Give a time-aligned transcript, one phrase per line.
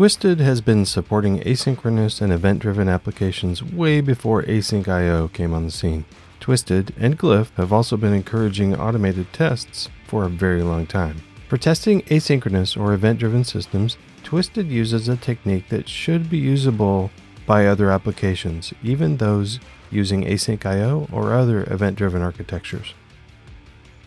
[0.00, 5.70] Twisted has been supporting asynchronous and event driven applications way before asyncio came on the
[5.70, 6.06] scene.
[6.40, 11.18] Twisted and Glyph have also been encouraging automated tests for a very long time.
[11.50, 17.10] For testing asynchronous or event driven systems, Twisted uses a technique that should be usable
[17.44, 19.60] by other applications, even those
[19.90, 22.94] using asyncio or other event driven architectures.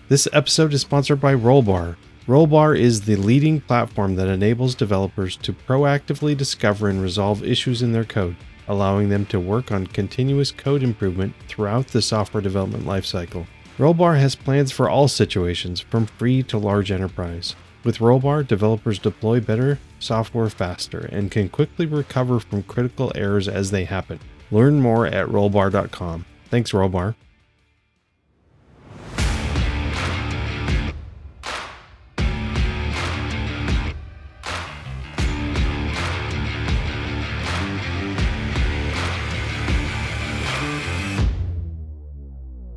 [0.09, 1.97] This episode is sponsored by Rollbar.
[2.25, 7.91] Rollbar is the leading platform that enables developers to proactively discover and resolve issues in
[7.91, 8.37] their code,
[8.69, 13.45] allowing them to work on continuous code improvement throughout the software development lifecycle.
[13.77, 17.57] Rollbar has plans for all situations, from free to large enterprise.
[17.83, 23.71] With Rollbar, developers deploy better software faster and can quickly recover from critical errors as
[23.71, 24.21] they happen.
[24.49, 26.25] Learn more at rollbar.com.
[26.49, 27.15] Thanks, Rollbar.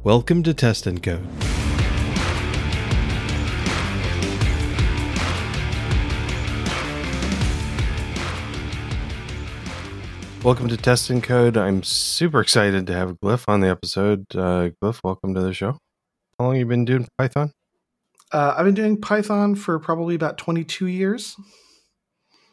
[0.06, 1.26] Welcome to Test and Code.
[10.44, 11.56] Welcome to Test and Code.
[11.56, 14.26] I'm super excited to have Glyph on the episode.
[14.32, 15.72] Uh, Glyph, welcome to the show.
[16.38, 17.50] How long have you been doing Python?
[18.30, 21.34] Uh, I've been doing Python for probably about 22 years.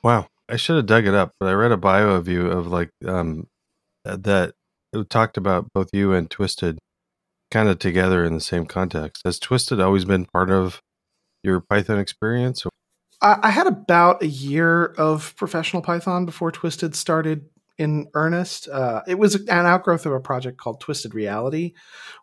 [0.04, 2.66] Wow, I should have dug it up, but I read a bio of you of
[2.66, 3.46] like um,
[4.06, 4.56] that
[4.92, 6.80] it talked about both you and Twisted
[7.54, 9.22] kind of together in the same context.
[9.24, 10.82] Has Twisted always been part of
[11.44, 12.66] your Python experience?
[13.22, 17.46] I, I had about a year of professional Python before Twisted started
[17.78, 18.68] in earnest.
[18.68, 21.74] Uh, it was an outgrowth of a project called Twisted Reality,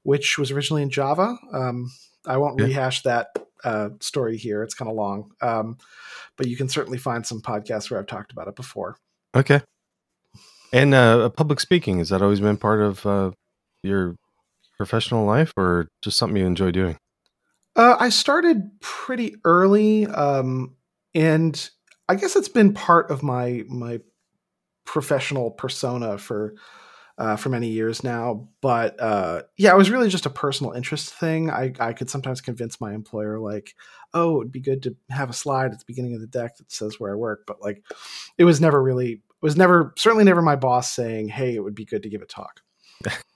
[0.02, 1.36] which was originally in Java.
[1.52, 1.92] Um,
[2.26, 2.66] I won't yeah.
[2.66, 3.28] rehash that
[3.62, 5.78] uh, story here; it's kind of long, um,
[6.36, 8.96] but you can certainly find some podcasts where I've talked about it before.
[9.34, 9.60] Okay.
[10.72, 13.30] And uh, public speaking has that always been part of uh,
[13.82, 14.16] your
[14.80, 16.96] professional life, or just something you enjoy doing?
[17.76, 20.74] Uh, I started pretty early, um,
[21.14, 21.70] and
[22.08, 24.00] I guess it's been part of my my
[24.86, 26.54] professional persona for
[27.18, 28.48] uh, for many years now.
[28.62, 31.50] But uh, yeah, it was really just a personal interest thing.
[31.50, 33.74] I, I could sometimes convince my employer, like,
[34.14, 36.72] oh, it'd be good to have a slide at the beginning of the deck that
[36.72, 37.42] says where I work.
[37.46, 37.84] But like,
[38.38, 41.74] it was never really, it was never, certainly never my boss saying, hey, it would
[41.74, 42.62] be good to give a talk.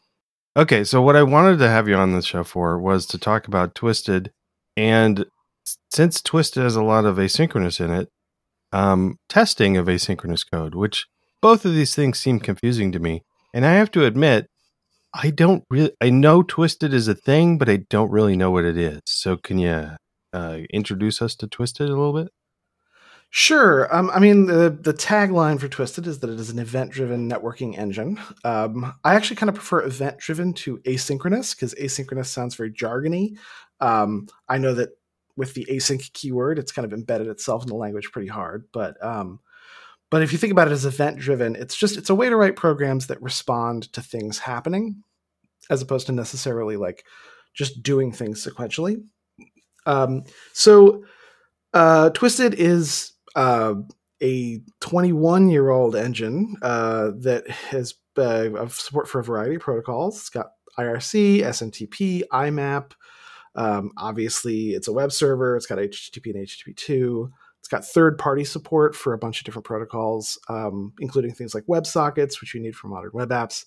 [0.56, 0.84] okay.
[0.84, 3.74] So, what I wanted to have you on the show for was to talk about
[3.74, 4.30] Twisted.
[4.76, 5.26] And
[5.92, 8.08] since Twisted has a lot of asynchronous in it,
[8.72, 11.06] um, testing of asynchronous code, which
[11.40, 13.22] both of these things seem confusing to me.
[13.52, 14.46] And I have to admit,
[15.14, 18.64] I don't really, I know Twisted is a thing, but I don't really know what
[18.64, 19.00] it is.
[19.06, 19.90] So can you
[20.32, 22.32] uh, introduce us to Twisted a little bit?
[23.36, 23.92] Sure.
[23.92, 27.76] Um, I mean, the the tagline for Twisted is that it is an event-driven networking
[27.76, 28.20] engine.
[28.44, 33.36] Um, I actually kind of prefer event-driven to asynchronous because asynchronous sounds very jargony.
[33.80, 34.90] Um, I know that
[35.34, 38.68] with the async keyword, it's kind of embedded itself in the language pretty hard.
[38.72, 39.40] But um,
[40.12, 42.36] but if you think about it as event driven, it's just it's a way to
[42.36, 45.02] write programs that respond to things happening
[45.70, 47.04] as opposed to necessarily like
[47.52, 49.02] just doing things sequentially.
[49.86, 51.02] Um, so
[51.72, 53.74] uh, Twisted is uh,
[54.22, 59.62] a 21 year old engine uh, that has uh, of support for a variety of
[59.62, 60.18] protocols.
[60.18, 62.92] It's got IRC, SMTP, IMAP.
[63.56, 65.56] Um, obviously, it's a web server.
[65.56, 67.30] It's got HTTP and HTTP2.
[67.60, 71.64] It's got third party support for a bunch of different protocols, um, including things like
[71.64, 73.64] WebSockets, which you need for modern web apps.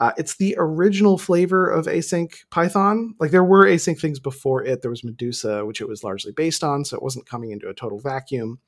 [0.00, 3.14] Uh, it's the original flavor of async Python.
[3.18, 4.82] Like there were async things before it.
[4.82, 7.74] There was Medusa, which it was largely based on, so it wasn't coming into a
[7.74, 8.60] total vacuum.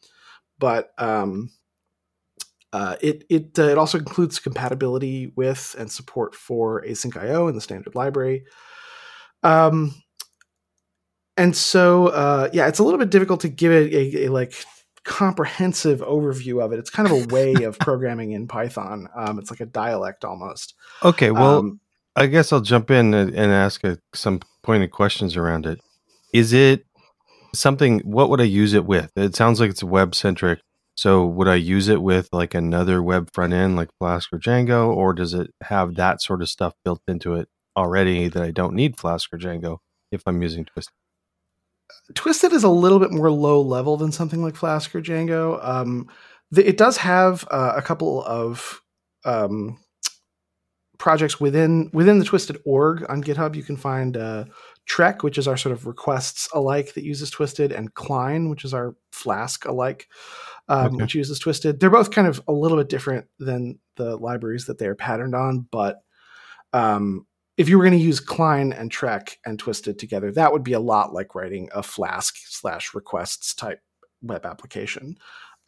[0.60, 1.50] But um,
[2.72, 7.56] uh, it it uh, it also includes compatibility with and support for async IO in
[7.56, 8.44] the standard library.
[9.42, 9.94] Um,
[11.36, 14.54] and so uh, yeah, it's a little bit difficult to give it a, a, like
[15.04, 16.78] comprehensive overview of it.
[16.78, 19.08] It's kind of a way of programming in Python.
[19.16, 20.74] Um, it's like a dialect almost.
[21.02, 21.80] Okay, well, um,
[22.14, 25.80] I guess I'll jump in and, and ask a, some pointed questions around it.
[26.32, 26.84] Is it
[27.54, 28.00] something?
[28.00, 29.10] What would I use it with?
[29.16, 30.60] It sounds like it's web centric.
[30.96, 34.94] So would I use it with like another web front end like Flask or Django,
[34.94, 38.74] or does it have that sort of stuff built into it already that I don't
[38.74, 39.78] need Flask or Django
[40.12, 40.92] if I'm using twisted
[42.14, 45.64] Twisted is a little bit more low level than something like Flask or Django.
[45.66, 46.08] Um,
[46.56, 48.80] it does have uh, a couple of
[49.24, 49.78] um,
[50.98, 53.54] projects within within the Twisted org on GitHub.
[53.54, 54.44] You can find uh,
[54.90, 58.74] Treq, which is our sort of requests alike that uses Twisted, and Klein, which is
[58.74, 60.08] our Flask alike,
[60.68, 60.96] um, okay.
[60.96, 61.78] which uses Twisted.
[61.78, 65.34] They're both kind of a little bit different than the libraries that they are patterned
[65.34, 66.00] on, but
[66.72, 67.26] um,
[67.56, 70.72] if you were going to use Klein and Treq and Twisted together, that would be
[70.72, 73.80] a lot like writing a Flask slash requests type
[74.22, 75.16] web application.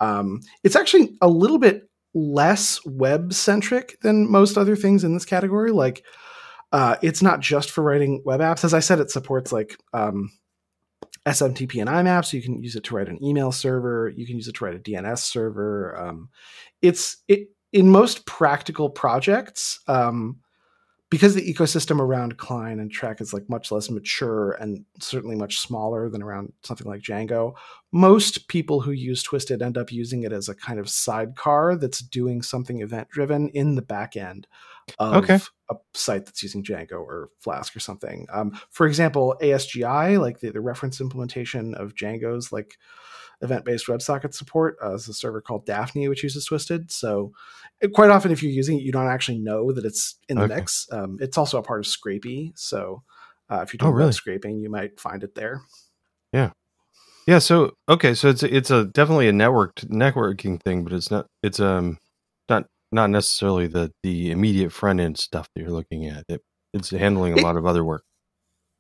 [0.01, 5.25] Um, it's actually a little bit less web centric than most other things in this
[5.25, 5.71] category.
[5.71, 6.03] Like,
[6.73, 8.65] uh, it's not just for writing web apps.
[8.65, 10.31] As I said, it supports like um,
[11.27, 14.13] SMTP and IMAP, so you can use it to write an email server.
[14.17, 15.97] You can use it to write a DNS server.
[15.97, 16.31] Um,
[16.81, 19.81] it's it in most practical projects.
[19.87, 20.39] Um,
[21.13, 25.59] because the ecosystem around Klein and Treq is like much less mature and certainly much
[25.59, 27.53] smaller than around something like Django,
[27.93, 31.99] most people who use Twisted end up using it as a kind of sidecar that's
[31.99, 34.47] doing something event driven in the back end
[34.99, 35.39] of okay.
[35.71, 38.27] a site that's using Django or Flask or something.
[38.33, 42.79] Um, for example, ASGI, like the, the reference implementation of Django's like
[43.43, 46.91] event-based WebSocket support uh, is a server called Daphne, which uses Twisted.
[46.91, 47.33] So
[47.93, 50.57] quite often, if you're using it, you don't actually know that it's in the okay.
[50.57, 50.87] mix.
[50.91, 52.53] Um, it's also a part of Scrapy.
[52.55, 53.03] So
[53.51, 54.13] uh, if you're doing oh, really?
[54.13, 55.61] scraping, you might find it there.
[56.33, 56.51] Yeah.
[57.27, 57.39] Yeah.
[57.39, 58.15] So okay.
[58.15, 61.99] So it's it's a definitely a networked networking thing, but it's not it's um
[62.49, 66.25] not not necessarily the the immediate front end stuff that you're looking at.
[66.29, 66.41] It,
[66.73, 68.05] it's handling a it, lot of other work.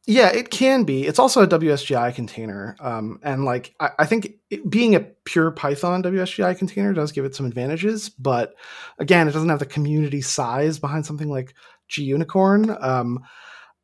[0.07, 1.07] Yeah, it can be.
[1.07, 5.53] It's also a WSGI container, um, and like I, I think it, being a pure
[5.53, 8.09] Python WSGI container does give it some advantages.
[8.09, 8.55] But
[8.99, 11.55] again, it doesn't have the community size behind something like
[11.89, 13.21] Gunicorn um,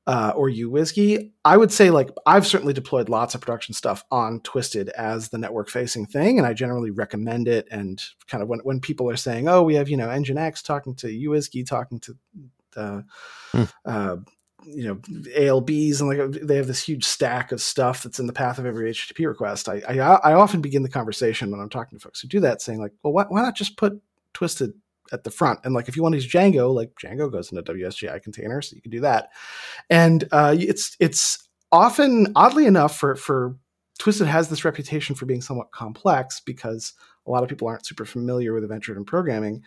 [0.08, 1.30] uh, or uWSGI.
[1.44, 5.38] I would say like I've certainly deployed lots of production stuff on Twisted as the
[5.38, 7.68] network facing thing, and I generally recommend it.
[7.70, 10.96] And kind of when when people are saying, "Oh, we have you know Nginx talking
[10.96, 12.16] to uWSGI, talking to
[12.76, 13.02] uh,
[13.52, 13.64] hmm.
[13.84, 14.16] uh,
[14.74, 14.94] you know
[15.36, 18.66] ALBs and like they have this huge stack of stuff that's in the path of
[18.66, 19.68] every HTTP request.
[19.68, 22.62] I, I, I often begin the conversation when I'm talking to folks who do that,
[22.62, 24.00] saying like, well, why, why not just put
[24.34, 24.72] Twisted
[25.12, 25.60] at the front?
[25.64, 28.76] And like, if you want to use Django, like Django goes into WSGI container, so
[28.76, 29.30] you can do that.
[29.88, 33.56] And uh, it's it's often oddly enough for for
[33.98, 36.92] Twisted has this reputation for being somewhat complex because
[37.28, 39.62] a lot of people aren't super familiar with event driven programming,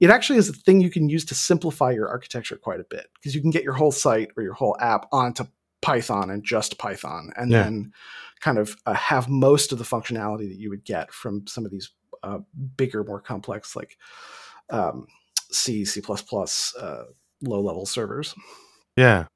[0.00, 3.06] it actually is a thing you can use to simplify your architecture quite a bit
[3.14, 5.44] because you can get your whole site or your whole app onto
[5.80, 7.62] Python and just Python, and yeah.
[7.62, 7.92] then
[8.40, 11.70] kind of uh, have most of the functionality that you would get from some of
[11.70, 11.90] these
[12.22, 12.38] uh,
[12.76, 13.98] bigger, more complex, like
[14.70, 15.06] um,
[15.50, 16.02] C, C++,
[16.80, 17.02] uh,
[17.42, 18.34] low level servers.
[18.96, 19.26] Yeah.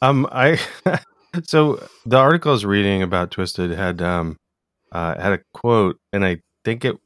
[0.00, 0.60] Um, I
[1.42, 4.36] so the article I was reading about Twisted had um
[4.92, 6.96] uh, had a quote, and I think it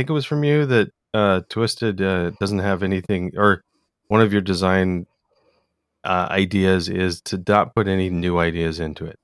[0.00, 3.62] think it was from you that uh, Twisted uh, doesn't have anything, or
[4.08, 5.06] one of your design
[6.04, 9.18] uh, ideas is to not put any new ideas into it.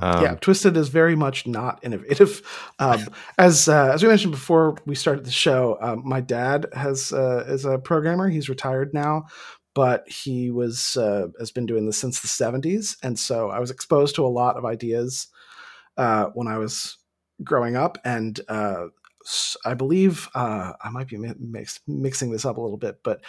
[0.00, 2.42] Um, yeah, Twisted is very much not innovative.
[2.78, 3.06] Um,
[3.38, 7.44] as uh, as we mentioned before we started the show, um, my dad has uh,
[7.48, 8.28] is a programmer.
[8.28, 9.26] He's retired now,
[9.74, 13.70] but he was uh, has been doing this since the '70s, and so I was
[13.70, 15.28] exposed to a lot of ideas
[15.96, 16.98] uh, when I was
[17.44, 18.88] growing up, and uh,
[19.64, 23.20] I believe uh, I might be mix, mixing this up a little bit, but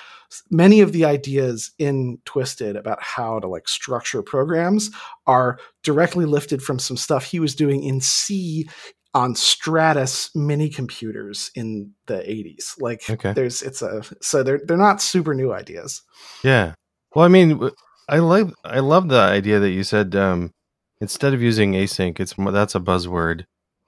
[0.49, 4.91] many of the ideas in Twisted about how to like structure programs
[5.27, 8.67] are directly lifted from some stuff he was doing in C
[9.13, 12.79] on Stratus mini computers in the 80s.
[12.79, 13.33] Like okay.
[13.33, 16.01] there's it's a so they're they're not super new ideas.
[16.43, 16.73] Yeah.
[17.13, 17.69] Well, I mean,
[18.09, 20.51] I like I love the idea that you said um
[20.99, 23.45] instead of using async, it's that's a buzzword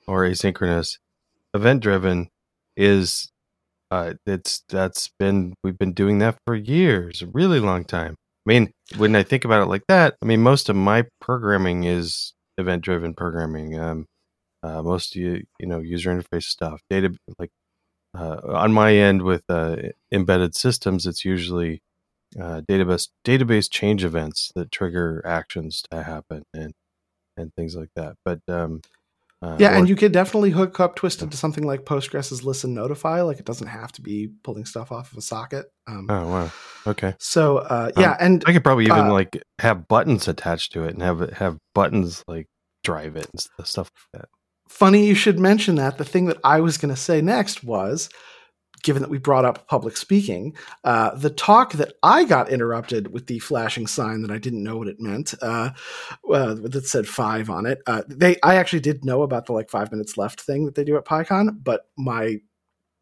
[0.07, 0.97] or asynchronous
[1.55, 2.29] event driven
[2.77, 3.29] is
[3.91, 8.15] uh, it's that's been we've been doing that for years, a really long time.
[8.47, 11.83] I mean, when I think about it like that, I mean, most of my programming
[11.85, 13.79] is event driven programming.
[13.79, 14.05] Um,
[14.63, 17.51] uh, most you you know user interface stuff, data like
[18.17, 19.77] uh, on my end with uh,
[20.11, 21.81] embedded systems, it's usually
[22.39, 26.73] uh, database database change events that trigger actions to happen and
[27.37, 28.15] and things like that.
[28.25, 28.81] But um,
[29.45, 32.73] uh, yeah, or, and you could definitely hook up Twisted to something like Postgres's listen
[32.73, 33.21] notify.
[33.21, 35.67] Like it doesn't have to be pulling stuff off of a socket.
[35.87, 36.51] Um, oh wow,
[36.87, 37.13] okay.
[37.19, 40.83] So uh, yeah, um, and I could probably even uh, like have buttons attached to
[40.83, 42.47] it and have have buttons like
[42.83, 44.29] drive it and stuff like that.
[44.67, 45.97] Funny you should mention that.
[45.97, 48.09] The thing that I was going to say next was
[48.85, 53.27] given that we brought up public speaking, uh, the talk that I got interrupted with
[53.27, 55.71] the flashing sign that I didn't know what it meant, uh,
[56.31, 57.81] uh, that said five on it.
[57.87, 60.85] Uh, they, I actually did know about the like five minutes left thing that they
[60.85, 62.37] do at PyCon, but my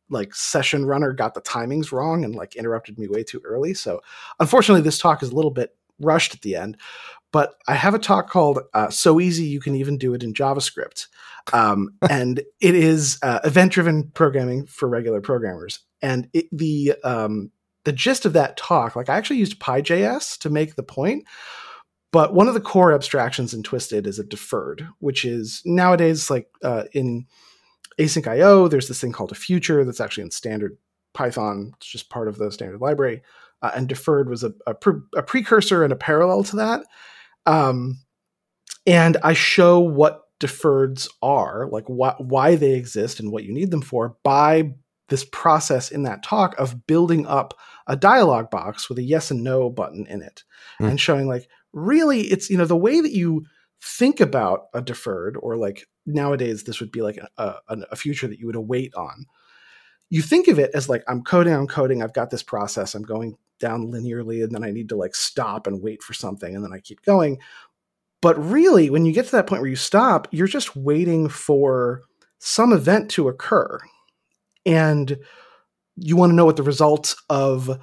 [0.09, 3.73] like session runner got the timings wrong and like interrupted me way too early.
[3.73, 4.01] So
[4.39, 6.77] unfortunately, this talk is a little bit rushed at the end.
[7.33, 10.33] but I have a talk called uh, "So Easy You Can Even Do It in
[10.33, 11.07] JavaScript,"
[11.51, 15.79] um, and it is uh, event-driven programming for regular programmers.
[16.01, 17.51] And it, the um,
[17.85, 21.25] the gist of that talk, like I actually used PyJS to make the point,
[22.13, 26.47] but one of the core abstractions in Twisted is a deferred, which is nowadays like
[26.63, 27.25] uh, in
[27.99, 28.67] async IO.
[28.67, 30.77] There's this thing called a future that's actually in standard
[31.13, 31.73] Python.
[31.77, 33.21] It's just part of the standard library.
[33.61, 36.85] Uh, and deferred was a, a, pre- a, precursor and a parallel to that.
[37.45, 37.99] Um,
[38.85, 43.71] and I show what deferreds are, like wh- why they exist and what you need
[43.71, 44.73] them for, by
[45.09, 47.53] this process in that talk of building up
[47.87, 50.43] a dialog box with a yes and no button in it
[50.81, 50.89] mm.
[50.89, 53.45] and showing like really it's you know the way that you
[53.81, 58.27] think about a deferred or like nowadays this would be like a, a, a future
[58.27, 59.25] that you would await on
[60.09, 63.03] you think of it as like i'm coding i'm coding i've got this process i'm
[63.03, 66.63] going down linearly and then i need to like stop and wait for something and
[66.63, 67.37] then i keep going
[68.23, 72.01] but really when you get to that point where you stop you're just waiting for
[72.39, 73.77] some event to occur
[74.65, 75.19] and
[75.95, 77.79] you want to know what the results of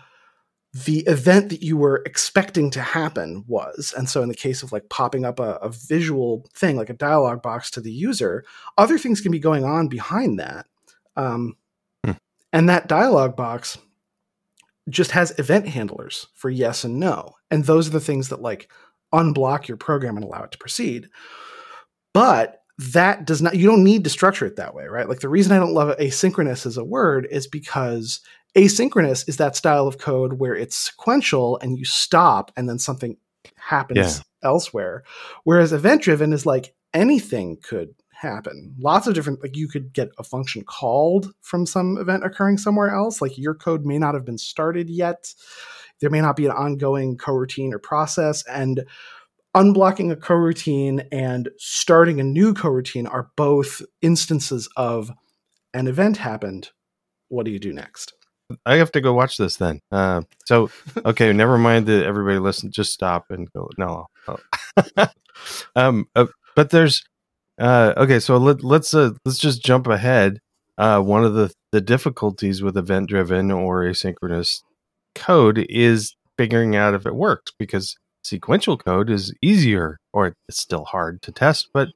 [0.73, 3.92] the event that you were expecting to happen was.
[3.97, 6.94] And so, in the case of like popping up a, a, visual thing, like a
[6.94, 8.44] dialog box to the user,
[8.78, 10.66] other things can be going on behind that.
[11.16, 11.56] Um,
[12.04, 12.12] hmm.
[12.52, 13.78] And that dialog box
[14.88, 17.35] just has event handlers for yes and no.
[17.50, 18.70] And those are the things that like
[19.12, 21.09] unblock your program and allow it to proceed.
[22.12, 25.09] But that does not, you don't need to structure it that way, right?
[25.09, 28.21] Like the reason I don't love asynchronous as a word is because
[28.57, 33.17] asynchronous is that style of code where it's sequential and you stop and then something
[33.57, 34.49] happens yeah.
[34.49, 35.05] elsewhere.
[35.45, 38.75] Whereas event driven is like anything could happen.
[38.79, 42.90] Lots of different, like you could get a function called from some event occurring somewhere
[42.90, 43.23] else.
[43.23, 45.33] Like your code may not have been started yet.
[46.00, 48.45] There may not be an ongoing coroutine or process.
[48.47, 48.85] And
[49.54, 55.11] unblocking a coroutine and starting a new coroutine are both instances of
[55.75, 56.71] an event happened.
[57.28, 58.14] What do you do next?
[58.66, 59.80] I have to go watch this then.
[59.92, 60.71] Uh, so
[61.04, 62.73] okay, never mind that everybody listen.
[62.73, 63.71] Just stop and go.
[63.78, 64.07] No,
[65.76, 66.26] um, uh,
[66.57, 67.04] but there's
[67.59, 68.19] uh, okay.
[68.19, 70.40] So let, let's uh, let's just jump ahead.
[70.78, 74.62] Uh, one of the the difficulties with event driven or asynchronous
[75.14, 80.85] code is figuring out if it works because sequential code is easier, or it's still
[80.85, 81.88] hard to test, but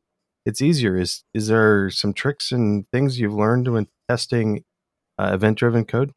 [0.47, 0.97] it's easier.
[0.97, 4.65] Is is there some tricks and things you've learned when testing
[5.19, 6.13] uh, event driven code?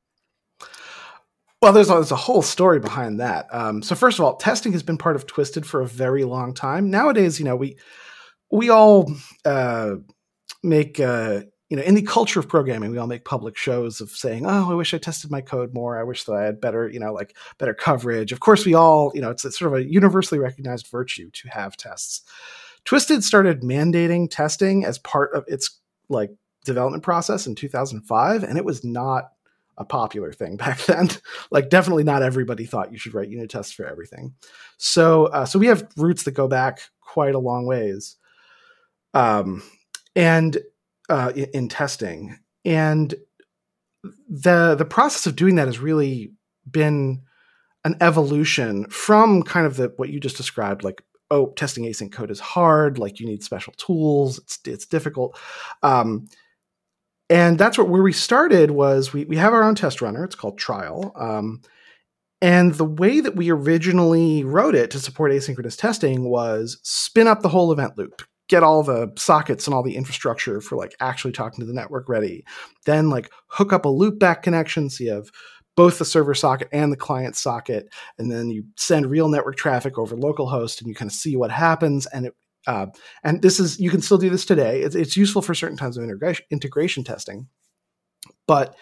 [1.62, 3.48] Well, there's a, there's a whole story behind that.
[3.52, 6.54] Um, so first of all, testing has been part of Twisted for a very long
[6.54, 6.92] time.
[6.92, 7.78] Nowadays, you know, we
[8.52, 9.12] we all
[9.44, 9.96] uh,
[10.64, 14.10] make uh, you know in the culture of programming, we all make public shows of
[14.10, 16.00] saying, "Oh, I wish I tested my code more.
[16.00, 19.12] I wish that I had better, you know, like better coverage." Of course, we all,
[19.14, 22.22] you know, it's, it's sort of a universally recognized virtue to have tests.
[22.86, 26.32] Twisted started mandating testing as part of its like
[26.64, 29.32] development process in 2005, and it was not
[29.78, 31.10] a popular thing back then.
[31.52, 34.34] like definitely not everybody thought you should write unit tests for everything.
[34.78, 38.16] So uh, so we have roots that go back quite a long ways.
[39.14, 39.64] Um,
[40.16, 40.58] and
[41.10, 42.38] uh, in, in testing.
[42.66, 43.16] And
[44.30, 46.34] the the process of doing that has really
[46.70, 47.22] been
[47.84, 52.32] an evolution from kind of the what you just described like oh testing async code
[52.32, 55.38] is hard like you need special tools it's it's difficult.
[55.84, 56.28] Um,
[57.30, 60.36] and that's what where we started was we, we have our own test runner it's
[60.36, 61.62] called trial um,
[62.42, 67.42] and the way that we originally wrote it to support asynchronous testing was spin up
[67.42, 71.32] the whole event loop get all the sockets and all the infrastructure for like actually
[71.32, 72.44] talking to the network ready
[72.86, 75.30] then like hook up a loopback connection so you have
[75.76, 77.88] both the server socket and the client socket
[78.18, 81.52] and then you send real network traffic over localhost and you kind of see what
[81.52, 82.34] happens and it
[82.68, 82.88] uh,
[83.24, 84.82] and this is you can still do this today.
[84.82, 87.48] It's, it's useful for certain kinds of integration, integration testing.
[88.46, 88.76] But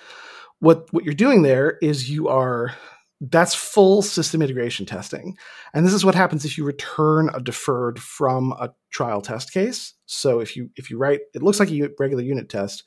[0.59, 2.75] what what you're doing there is you are
[3.21, 5.37] that's full system integration testing.
[5.73, 9.93] And this is what happens if you return a deferred from a trial test case.
[10.05, 12.83] So if you if you write it looks like a regular unit test,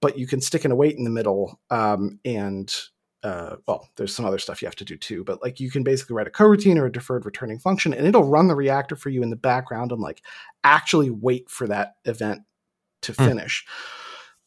[0.00, 2.74] but you can stick an await in the middle um, and
[3.22, 5.82] uh, well, there's some other stuff you have to do too, but like you can
[5.82, 9.08] basically write a coroutine or a deferred returning function and it'll run the reactor for
[9.08, 10.22] you in the background and like
[10.62, 12.42] actually wait for that event
[13.00, 13.24] to hmm.
[13.24, 13.64] finish.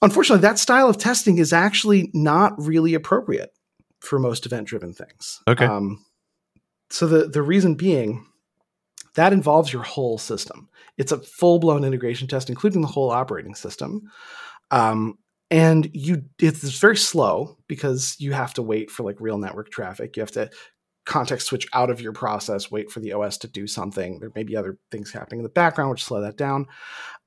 [0.04, 3.50] Unfortunately, that style of testing is actually not really appropriate
[4.00, 5.42] for most event driven things.
[5.48, 5.66] Okay.
[5.66, 6.06] Um,
[6.90, 8.26] so the, the reason being
[9.16, 10.70] that involves your whole system.
[10.98, 14.12] It's a full blown integration test, including the whole operating system.
[14.70, 15.18] Um,
[15.50, 20.18] and you it's very slow because you have to wait for like real network traffic
[20.18, 20.50] you have to
[21.08, 24.20] context switch out of your process, wait for the OS to do something.
[24.20, 26.68] There may be other things happening in the background which slow that down.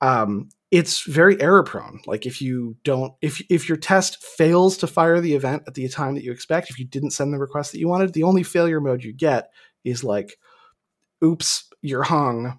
[0.03, 2.01] Um, it's very error prone.
[2.07, 5.89] Like if you don't, if if your test fails to fire the event at the
[5.89, 8.43] time that you expect, if you didn't send the request that you wanted, the only
[8.43, 9.51] failure mode you get
[9.85, 10.39] is like,
[11.25, 12.59] "Oops, you're hung."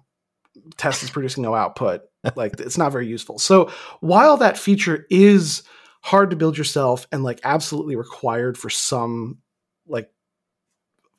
[0.76, 2.02] Test is producing no output.
[2.36, 3.38] like it's not very useful.
[3.38, 5.62] So while that feature is
[6.02, 9.38] hard to build yourself and like absolutely required for some
[9.86, 10.10] like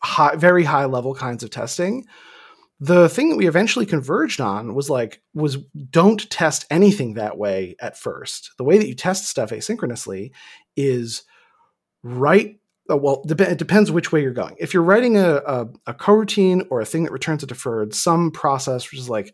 [0.01, 2.05] high, very high level kinds of testing,
[2.83, 5.55] the thing that we eventually converged on was like was
[5.89, 8.51] don't test anything that way at first.
[8.57, 10.31] The way that you test stuff asynchronously
[10.75, 11.23] is
[12.03, 12.59] write
[12.91, 14.57] uh, well it depends which way you're going.
[14.59, 18.31] If you're writing a, a, a coroutine or a thing that returns a deferred some
[18.31, 19.33] process which is like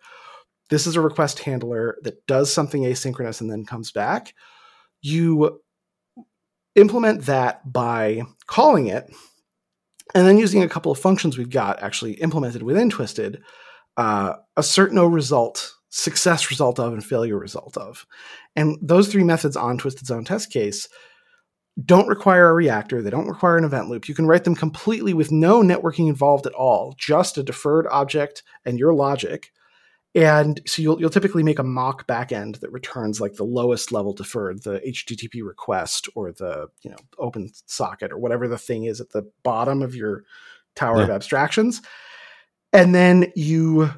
[0.70, 4.36] this is a request handler that does something asynchronous and then comes back
[5.02, 5.60] you
[6.76, 9.10] implement that by calling it
[10.16, 13.42] and then using a couple of functions we've got actually implemented within Twisted,
[13.98, 18.06] uh, assert no result, success result of, and failure result of.
[18.56, 20.88] And those three methods on Twisted's own test case
[21.86, 23.02] don't require a reactor.
[23.02, 24.10] They don't require an event loop.
[24.10, 28.44] You can write them completely with no networking involved at all, just a deferred object
[28.66, 29.52] and your logic
[30.20, 34.14] and so you'll you'll typically make a mock backend that returns like the lowest level
[34.14, 39.00] deferred, the HTTP request or the you know open socket or whatever the thing is
[39.02, 40.24] at the bottom of your
[40.76, 41.04] tower yeah.
[41.04, 41.82] of abstractions,
[42.74, 43.92] and then you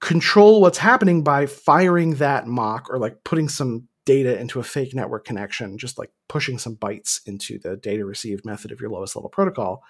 [0.00, 4.94] control what's happening by firing that mock or like putting some data into a fake
[4.94, 9.16] network connection, just like pushing some bytes into the data received method of your lowest
[9.16, 9.82] level protocol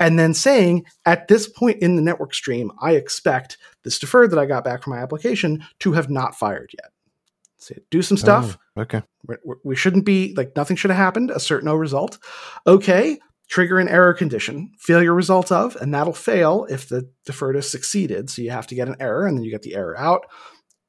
[0.00, 4.38] and then saying at this point in the network stream, I expect this deferred that
[4.38, 6.92] I got back from my application to have not fired yet.
[7.58, 8.56] So do some stuff.
[8.76, 9.02] Oh, okay.
[9.26, 11.30] we we should not be like nothing should have happened.
[11.30, 12.18] Assert no result.
[12.66, 13.18] Okay.
[13.48, 18.28] Trigger an error condition, failure result of, and that'll fail if the deferred is succeeded.
[18.28, 20.26] So you have to get an error, and then you get the error out.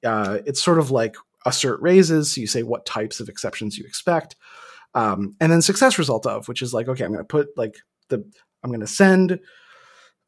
[0.05, 2.33] Uh, it's sort of like assert raises.
[2.33, 4.35] So you say what types of exceptions you expect,
[4.93, 7.77] um, and then success result of, which is like okay, I'm going to put like
[8.09, 8.29] the
[8.63, 9.39] I'm going to send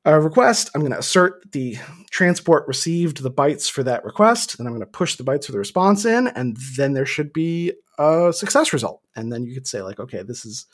[0.06, 0.72] a request.
[0.74, 1.78] I'm going to assert the
[2.10, 4.58] transport received the bytes for that request.
[4.58, 7.32] Then I'm going to push the bytes for the response in, and then there should
[7.34, 9.02] be a success result.
[9.16, 10.66] And then you could say like, okay, this is,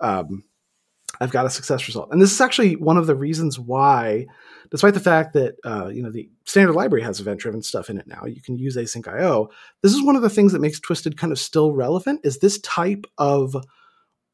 [0.00, 0.44] um,
[1.20, 2.10] I've got a success result.
[2.12, 4.26] And this is actually one of the reasons why,
[4.70, 8.06] despite the fact that uh, you know the standard library has event-driven stuff in it
[8.06, 9.48] now, you can use async IO.
[9.82, 12.20] This is one of the things that makes Twisted kind of still relevant.
[12.24, 13.56] Is this type of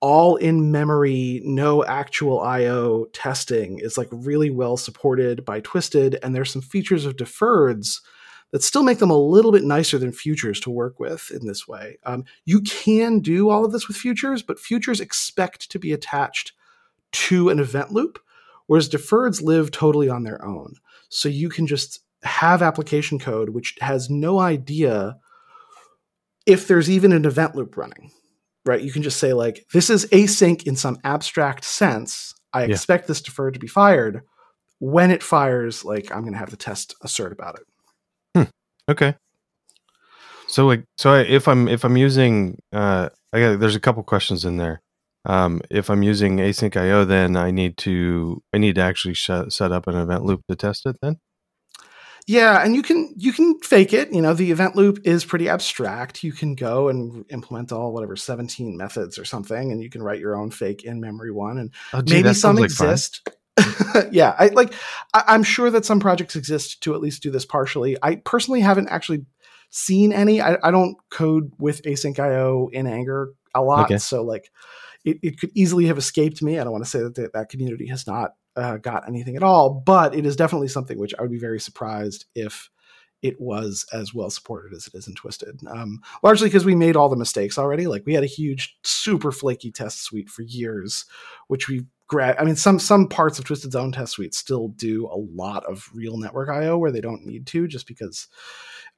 [0.05, 6.35] all in memory, no actual IO testing is like really well supported by Twisted, and
[6.35, 8.03] there's some features of deferreds
[8.53, 11.67] that still make them a little bit nicer than futures to work with in this
[11.67, 11.97] way.
[12.05, 16.53] Um, you can do all of this with futures, but futures expect to be attached
[17.13, 18.19] to an event loop,
[18.67, 20.75] whereas deferreds live totally on their own.
[21.09, 25.17] So you can just have application code which has no idea
[26.45, 28.11] if there's even an event loop running
[28.67, 28.81] right?
[28.81, 32.35] You can just say like, this is async in some abstract sense.
[32.53, 32.75] I yeah.
[32.75, 34.23] expect this deferred to be fired.
[34.79, 37.67] When it fires, like I'm going to have the test assert about it.
[38.35, 38.51] Hmm.
[38.91, 39.15] Okay.
[40.47, 44.45] So like, so if I'm if I'm using, uh, I got there's a couple questions
[44.45, 44.83] in there.
[45.27, 49.31] Um, if I'm using async IO, then I need to I need to actually sh-
[49.49, 50.97] set up an event loop to test it.
[51.01, 51.17] Then
[52.27, 54.13] yeah, and you can you can fake it.
[54.13, 56.25] You know, the event loop is pretty abstract.
[56.25, 60.21] You can go and implement all whatever 17 methods or something, and you can write
[60.21, 61.59] your own fake in memory one.
[61.59, 63.29] And oh, gee, maybe some like exist.
[64.11, 64.73] yeah, I like
[65.13, 67.97] I, am sure that some projects exist to at least do this partially.
[68.03, 69.27] I personally haven't actually
[69.69, 70.41] seen any.
[70.41, 73.99] I, I don't code with async IO in anger a lot, okay.
[73.99, 74.51] so like
[75.05, 76.59] it, it could easily have escaped me.
[76.59, 79.43] I don't want to say that the, that community has not uh, got anything at
[79.43, 82.71] all, but it is definitely something which I would be very surprised if
[83.23, 85.59] it was as well supported as it is in Twisted.
[85.67, 87.87] Um, largely because we made all the mistakes already.
[87.87, 91.07] Like we had a huge, super flaky test suite for years,
[91.49, 92.37] which we grad.
[92.39, 95.89] I mean, some some parts of Twisted's own test suite still do a lot of
[95.95, 98.29] real network I/O where they don't need to, just because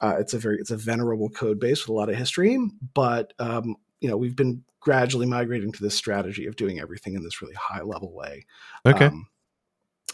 [0.00, 2.58] uh, it's a very it's a venerable code base with a lot of history.
[2.94, 7.22] But um, you know, we've been gradually migrating to this strategy of doing everything in
[7.22, 8.44] this really high level way.
[8.84, 9.06] Okay.
[9.06, 9.28] Um,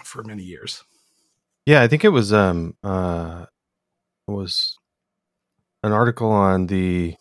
[0.04, 0.84] for many years.
[1.66, 3.46] Yeah, I think it was um uh
[4.26, 4.78] was
[5.82, 7.16] an article on the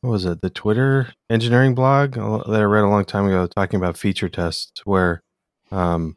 [0.00, 3.78] what was it the Twitter engineering blog that I read a long time ago talking
[3.78, 5.22] about feature tests where
[5.70, 6.16] um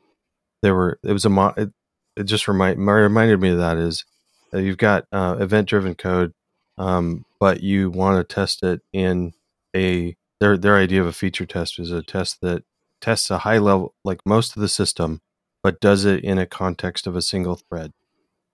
[0.62, 1.72] there were it was a mo- it,
[2.16, 4.06] it just remind reminded me of that is
[4.52, 6.34] that you've got uh, event driven code
[6.78, 9.34] um but you want to test it in
[9.76, 12.64] a their their idea of a feature test is a test that
[13.00, 15.22] tests a high level like most of the system
[15.68, 17.92] but does it in a context of a single thread,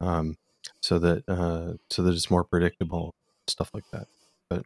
[0.01, 0.35] um,
[0.81, 3.13] so that uh, so that it's more predictable,
[3.45, 4.07] stuff like that.
[4.49, 4.65] But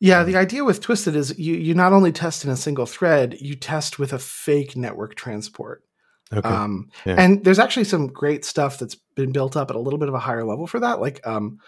[0.00, 2.84] yeah, um, the idea with Twisted is you you not only test in a single
[2.84, 5.84] thread, you test with a fake network transport.
[6.32, 7.14] okay, Um, Yeah.
[7.16, 10.16] And there's actually some great stuff that's been built up at a little bit of
[10.16, 11.00] a higher level for that.
[11.00, 11.60] Like, um,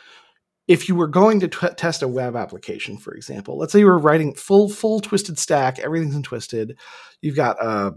[0.67, 3.87] if you were going to t- test a web application, for example, let's say you
[3.87, 6.77] were writing full full twisted stack, everything's in twisted.
[7.23, 7.93] You've got a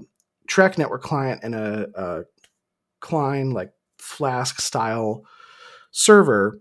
[0.47, 2.23] Treq network client and a, a
[2.99, 5.25] Klein like Flask style
[5.91, 6.59] server.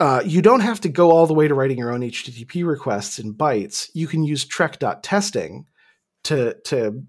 [0.00, 3.18] Uh, you don't have to go all the way to writing your own HTTP requests
[3.18, 3.90] in bytes.
[3.94, 5.66] You can use treq.testing
[6.24, 7.04] to to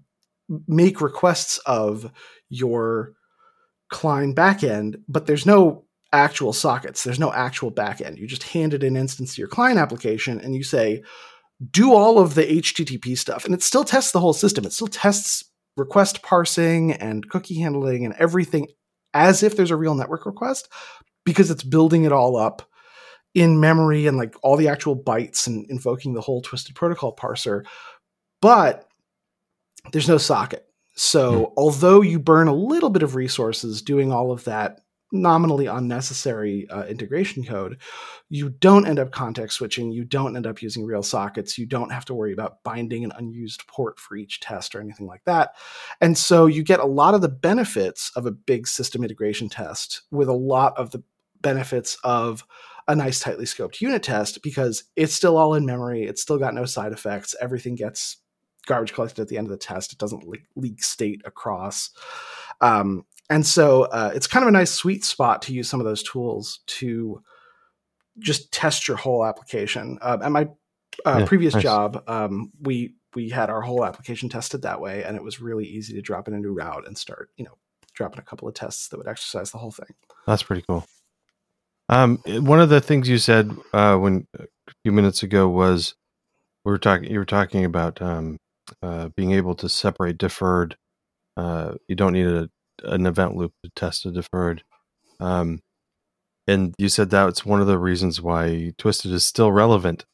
[0.68, 2.10] make requests of
[2.48, 3.14] your
[3.90, 7.02] Klein backend, but there's no actual sockets.
[7.02, 8.18] There's no actual backend.
[8.18, 11.02] You just hand it an instance to your client application and you say,
[11.70, 13.44] do all of the HTTP stuff.
[13.44, 14.64] And it still tests the whole system.
[14.64, 15.44] It still tests
[15.76, 18.68] request parsing and cookie handling and everything
[19.12, 20.68] as if there's a real network request
[21.24, 22.62] because it's building it all up
[23.34, 27.64] in memory and like all the actual bytes and invoking the whole twisted protocol parser.
[28.40, 28.86] But
[29.92, 30.66] there's no socket.
[30.96, 31.54] So, hmm.
[31.56, 34.80] although you burn a little bit of resources doing all of that
[35.14, 37.80] nominally unnecessary uh, integration code,
[38.28, 39.90] you don't end up context switching.
[39.90, 41.56] You don't end up using real sockets.
[41.56, 45.06] You don't have to worry about binding an unused port for each test or anything
[45.06, 45.50] like that.
[46.00, 50.02] And so, you get a lot of the benefits of a big system integration test
[50.10, 51.02] with a lot of the
[51.40, 52.44] benefits of
[52.88, 56.04] a nice tightly scoped unit test because it's still all in memory.
[56.04, 57.34] It's still got no side effects.
[57.40, 58.18] Everything gets
[58.66, 59.92] garbage collected at the end of the test.
[59.92, 61.90] It doesn't leak, state across.
[62.60, 65.86] Um, and so uh, it's kind of a nice sweet spot to use some of
[65.86, 67.22] those tools to
[68.18, 69.98] just test your whole application.
[70.00, 70.48] Uh, at my
[71.04, 71.62] uh, Yeah, previous nice.
[71.62, 75.64] job, um, we we had our whole application tested that way, and it was really
[75.64, 77.56] easy to drop in a new route and start, you know,
[77.94, 79.94] dropping a couple of tests that would exercise the whole thing.
[80.26, 80.84] That's pretty cool.
[81.88, 84.46] Um, one of the things you said uh, when a
[84.82, 85.94] few minutes ago was
[86.64, 87.10] we were talking.
[87.10, 88.38] You were talking about um,
[88.82, 90.76] uh, being able to separate deferred.
[91.36, 92.48] Uh, you don't need a,
[92.82, 94.62] an event loop to test a deferred.
[95.20, 95.60] Um,
[96.46, 100.04] and you said that's one of the reasons why Twisted is still relevant.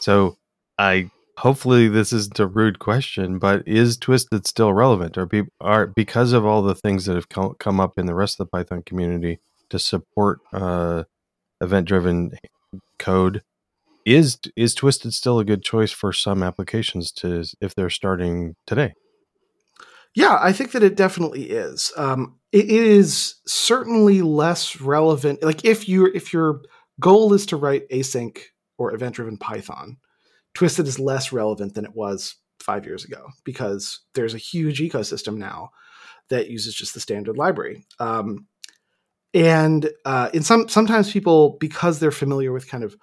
[0.00, 0.36] So
[0.78, 5.16] I hopefully this isn't a rude question, but is Twisted still relevant?
[5.16, 8.14] Or be, are because of all the things that have come, come up in the
[8.14, 11.04] rest of the Python community to support uh,
[11.60, 12.32] event-driven
[12.98, 13.42] code?
[14.06, 18.94] Is is Twisted still a good choice for some applications to if they're starting today?
[20.14, 21.92] Yeah, I think that it definitely is.
[21.96, 25.42] Um, it is certainly less relevant.
[25.42, 26.62] Like if you if your
[26.98, 28.38] goal is to write async
[28.76, 29.98] or event driven Python,
[30.54, 35.36] Twisted is less relevant than it was five years ago because there's a huge ecosystem
[35.36, 35.70] now
[36.28, 37.86] that uses just the standard library.
[37.98, 38.46] Um,
[39.32, 42.96] and uh, in some sometimes people because they're familiar with kind of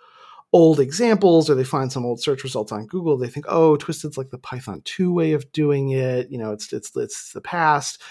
[0.54, 4.18] old examples or they find some old search results on Google, they think, oh, Twisted's
[4.18, 6.30] like the Python 2 way of doing it.
[6.30, 8.02] You know, it's it's it's the past.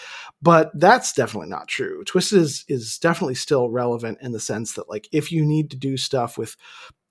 [0.42, 2.04] But that's definitely not true.
[2.04, 5.76] Twisted is is definitely still relevant in the sense that like if you need to
[5.76, 6.56] do stuff with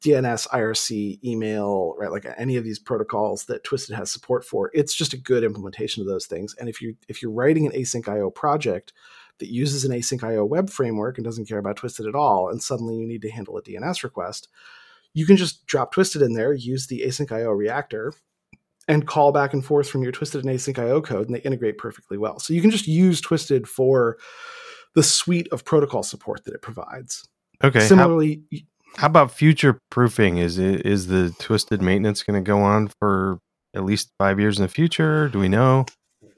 [0.03, 4.93] DNS, IRC, email, right, like any of these protocols that Twisted has support for, it's
[4.93, 6.53] just a good implementation of those things.
[6.59, 8.93] And if you if you're writing an async IO project
[9.39, 12.61] that uses an async IO web framework and doesn't care about Twisted at all, and
[12.61, 14.47] suddenly you need to handle a DNS request,
[15.15, 18.13] you can just drop Twisted in there, use the async IO reactor,
[18.87, 21.79] and call back and forth from your Twisted and async IO code, and they integrate
[21.79, 22.37] perfectly well.
[22.37, 24.17] So you can just use Twisted for
[24.93, 27.27] the suite of protocol support that it provides.
[27.63, 27.79] Okay.
[27.79, 28.43] How, Similarly,
[28.97, 30.37] how about future proofing?
[30.37, 33.39] Is it is the Twisted maintenance going to go on for
[33.73, 35.29] at least five years in the future?
[35.29, 35.85] Do we know?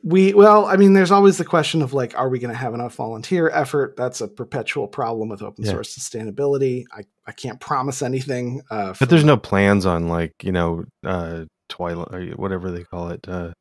[0.03, 2.73] We well, I mean, there's always the question of like, are we going to have
[2.73, 3.95] enough volunteer effort?
[3.97, 5.71] That's a perpetual problem with open Yeah.
[5.71, 6.85] source sustainability.
[6.93, 8.61] I, I can't promise anything.
[8.69, 13.09] Uh, But there's no plans on like you know uh, twilight or whatever they call
[13.09, 13.51] it, uh,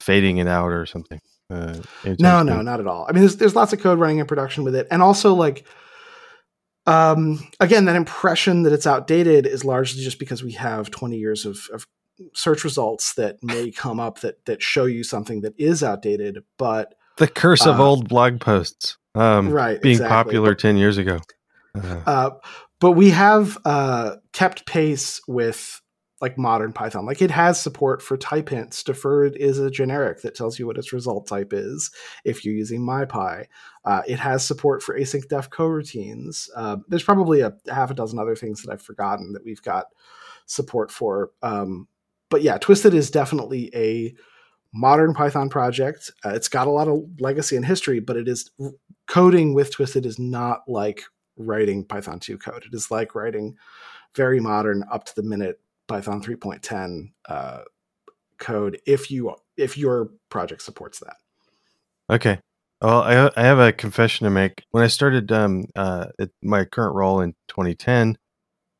[0.00, 1.20] fading it out or something.
[1.50, 1.82] Uh,
[2.18, 4.64] no no not at all i mean there's, there's lots of code running in production
[4.64, 5.66] with it and also like
[6.86, 11.44] um again that impression that it's outdated is largely just because we have 20 years
[11.44, 11.86] of, of
[12.34, 16.94] search results that may come up that that show you something that is outdated but
[17.18, 18.96] The curse of Uh, old blog posts.
[19.14, 20.14] Um, right being exactly.
[20.14, 21.18] popular ten years ago.
[21.74, 22.30] Uh, uh,
[22.80, 25.80] but we have uh, kept pace with
[26.22, 27.04] like modern Python.
[27.04, 28.82] Like it has support for type hints.
[28.84, 31.90] Deferred is a generic that tells you what its result type is
[32.24, 33.46] if you're using MyPy.
[33.84, 36.48] Uh, it has support for async def coroutines.
[36.54, 39.86] Uh, there's probably a half a dozen other things that I've forgotten that we've got
[40.46, 41.30] support for.
[41.42, 41.88] Um,
[42.32, 44.14] but yeah, Twisted is definitely a
[44.72, 46.10] modern Python project.
[46.24, 48.50] Uh, it's got a lot of legacy and history, but it is
[49.06, 51.02] coding with Twisted is not like
[51.36, 52.64] writing Python 2 code.
[52.64, 53.54] It is like writing
[54.16, 57.60] very modern, up to the minute Python 3.10 uh,
[58.38, 61.16] code if you if your project supports that.
[62.08, 62.40] Okay.
[62.80, 64.64] Well, I, I have a confession to make.
[64.70, 66.06] When I started um, uh,
[66.42, 68.16] my current role in 2010,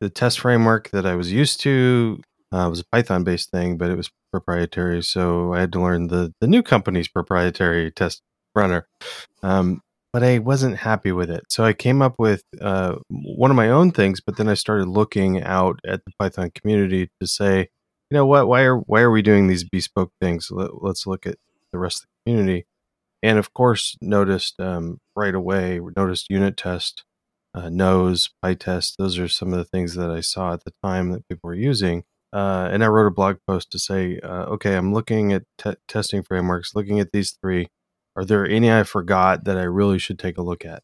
[0.01, 3.91] the test framework that I was used to uh, was a Python based thing, but
[3.91, 5.03] it was proprietary.
[5.03, 8.23] So I had to learn the, the new company's proprietary test
[8.55, 8.87] runner.
[9.43, 9.81] Um,
[10.13, 11.45] but I wasn't happy with it.
[11.49, 14.87] So I came up with uh, one of my own things, but then I started
[14.87, 17.69] looking out at the Python community to say,
[18.11, 20.51] you know what, why are why are we doing these bespoke things?
[20.51, 21.37] Let, us look at
[21.73, 22.67] the rest of the community,
[23.23, 27.05] and of course noticed um, right away noticed unit test,
[27.55, 28.97] uh, nose, PyTest.
[28.99, 31.55] Those are some of the things that I saw at the time that people were
[31.55, 32.05] using.
[32.33, 35.43] Uh, and I wrote a blog post to say, uh, okay, I'm looking at
[35.87, 37.69] testing frameworks, looking at these three
[38.17, 40.83] are there any I forgot that I really should take a look at?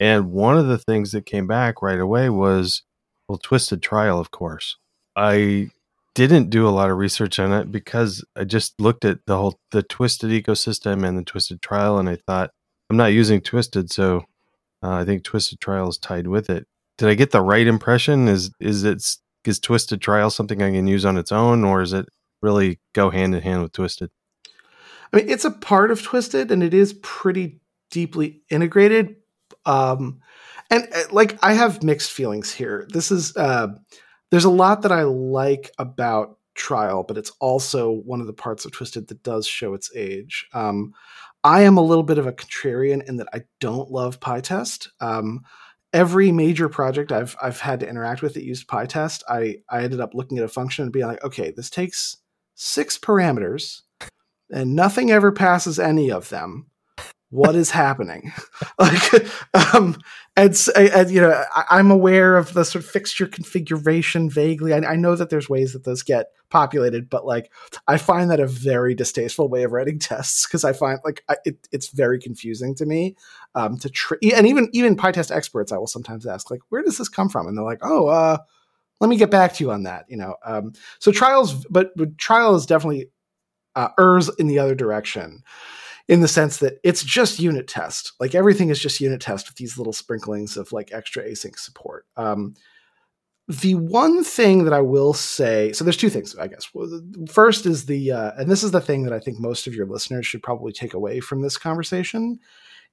[0.00, 2.82] And one of the things that came back right away was,
[3.26, 4.76] well, Twisted Trial, of course.
[5.16, 5.70] I
[6.14, 9.58] didn't do a lot of research on it because I just looked at the whole
[9.70, 12.50] the Twisted ecosystem and the Twisted Trial, and I thought
[12.90, 14.24] I'm not using Twisted, so
[14.82, 16.66] uh, I think Twisted Trial is tied with it.
[16.96, 18.28] Did I get the right impression?
[18.28, 19.02] Is is it
[19.48, 22.06] is Twisted Trial something I can use on its own, or is it
[22.42, 24.10] really go hand in hand with Twisted?
[25.12, 29.16] I mean, it's a part of Twisted, and it is pretty deeply integrated.
[29.64, 30.20] Um,
[30.70, 32.86] and uh, like, I have mixed feelings here.
[32.90, 33.68] This is uh,
[34.30, 38.64] there's a lot that I like about Trial, but it's also one of the parts
[38.64, 40.46] of Twisted that does show its age.
[40.52, 40.92] Um,
[41.44, 44.88] I am a little bit of a contrarian in that I don't love PyTest.
[45.00, 45.42] Um,
[45.92, 50.00] every major project I've I've had to interact with that used PyTest, I I ended
[50.00, 52.16] up looking at a function and being like, okay, this takes
[52.54, 53.82] six parameters
[54.50, 56.66] and nothing ever passes any of them
[57.30, 58.32] what is happening?
[58.78, 59.26] Like
[59.74, 59.96] um
[60.36, 64.72] and, and you know I, am aware of the sort of fixture configuration vaguely.
[64.72, 67.52] I, I, know that there's ways that those get populated but like
[67.86, 71.36] i find that a very distasteful way of writing tests because i find like I,
[71.44, 73.16] it, it's very confusing to me
[73.54, 76.98] um to tr- and even even pytest experts i will sometimes ask like where does
[76.98, 77.46] this come from?
[77.46, 78.38] And they're like oh uh
[79.00, 82.16] let me get back to you on that you know um so trials but, but
[82.16, 83.10] trial is definitely
[83.76, 85.42] uh, errs in the other direction
[86.08, 88.12] in the sense that it's just unit test.
[88.18, 92.06] Like everything is just unit test with these little sprinklings of like extra async support.
[92.16, 92.54] Um,
[93.46, 96.68] the one thing that I will say, so there's two things, I guess.
[97.30, 99.86] First is the, uh, and this is the thing that I think most of your
[99.86, 102.38] listeners should probably take away from this conversation,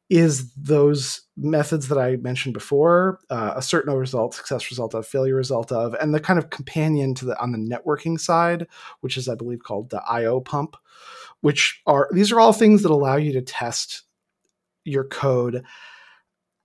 [0.09, 5.35] is those methods that I mentioned before, uh, assert no result, success result of, failure
[5.35, 8.67] result of, and the kind of companion to the on the networking side,
[9.01, 10.77] which is I believe called the IO pump,
[11.45, 14.01] which are these are all things that allow you to test
[14.83, 15.63] your code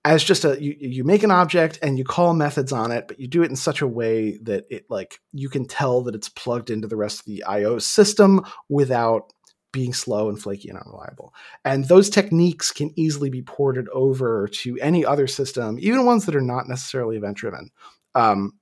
[0.06, 3.20] as just a you, you make an object and you call methods on it but
[3.20, 6.30] you do it in such a way that it like you can tell that it's
[6.30, 8.40] plugged into the rest of the io system
[8.70, 9.34] without
[9.70, 11.32] being slow and flaky and unreliable.
[11.64, 16.34] And those techniques can easily be ported over to any other system, even ones that
[16.34, 17.70] are not necessarily event driven.
[18.16, 18.58] Um,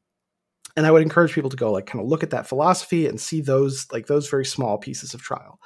[0.79, 3.21] and I would encourage people to go like kind of look at that philosophy and
[3.21, 5.59] see those like those very small pieces of trial.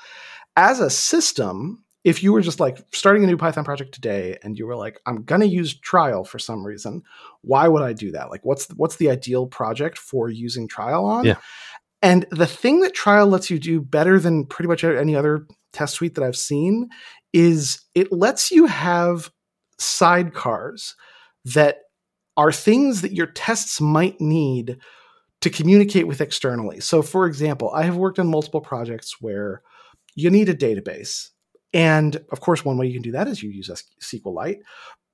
[0.57, 4.59] As a system, if you were just like starting a new Python project today and
[4.59, 7.03] you were like, I'm gonna use trial for some reason,
[7.43, 8.31] why would I do that?
[8.31, 11.25] Like, what's the, what's the ideal project for using trial on?
[11.25, 11.37] Yeah.
[12.03, 15.95] And the thing that trial lets you do better than pretty much any other test
[15.95, 16.89] suite that I've seen
[17.33, 19.31] is it lets you have
[19.81, 20.95] sidecars
[21.45, 21.79] that
[22.37, 24.79] are things that your tests might need
[25.41, 26.81] to communicate with externally.
[26.81, 29.63] So, for example, I have worked on multiple projects where
[30.15, 31.31] you need a database.
[31.73, 33.71] And of course, one way you can do that is you use
[34.01, 34.59] SQLite.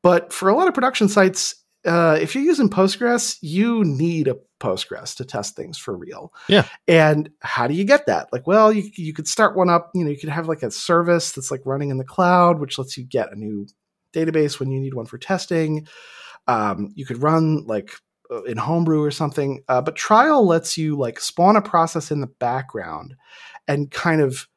[0.03, 4.37] But for a lot of production sites, uh, if you're using Postgres, you need a
[4.61, 6.33] Postgres to test things for real.
[6.49, 6.67] Yeah.
[6.89, 8.29] And how do you get that?
[8.33, 9.91] Like, well, you you could start one up.
[9.95, 12.79] You know, you could have like a service that's like running in the cloud, which
[12.79, 13.67] lets you get a new
[14.13, 15.87] database when you need one for testing.
[16.49, 17.93] Um, you could run like
[18.31, 19.63] uh, in Homebrew or something.
[19.69, 23.15] Uh, but Trial lets you like spawn a process in the background
[23.67, 24.49] and kind of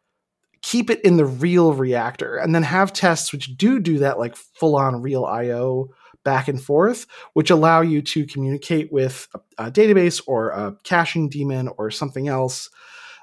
[0.62, 4.36] keep it in the real reactor, and then have tests which do do that like
[4.36, 5.90] full on real I/O
[6.24, 11.30] back and forth, which allow you to communicate with a, a database or a caching
[11.30, 12.70] daemon or something else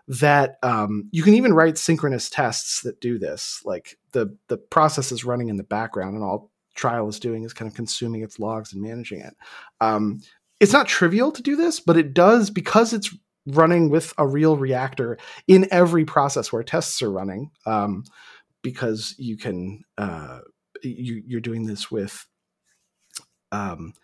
[0.09, 3.61] that um, you can even write synchronous tests that do this.
[3.65, 7.53] Like the the process is running in the background, and all trial is doing is
[7.53, 9.37] kind of consuming its logs and managing it.
[9.81, 10.21] Um,
[10.61, 13.15] it's not trivial to do this, but it does because it's
[13.49, 18.05] running with a real reactor in every process where tests are running, um,
[18.63, 20.41] because you can uh,
[20.83, 22.27] you, you're doing this with
[23.53, 23.95] um,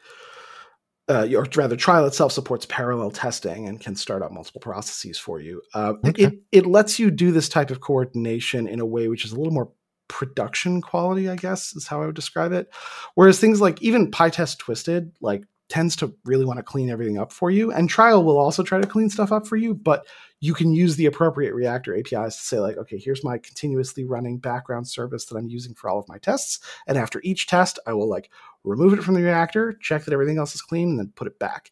[1.09, 5.39] uh, or rather, trial itself supports parallel testing and can start up multiple processes for
[5.39, 5.61] you.
[5.75, 6.25] Uh, okay.
[6.25, 9.37] it, it lets you do this type of coordination in a way which is a
[9.37, 9.71] little more
[10.09, 12.69] production quality, I guess, is how I would describe it.
[13.17, 17.33] Whereas things like even PyTest Twisted, like tends to really want to clean everything up
[17.33, 17.73] for you.
[17.73, 20.07] And Trial will also try to clean stuff up for you, but
[20.41, 24.39] you can use the appropriate Reactor APIs to say, like, okay, here's my continuously running
[24.39, 26.61] background service that I'm using for all of my tests.
[26.87, 28.31] And after each test, I will like
[28.63, 31.39] remove it from the reactor, check that everything else is clean, and then put it
[31.39, 31.71] back.